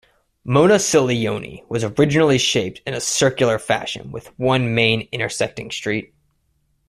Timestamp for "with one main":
4.11-5.07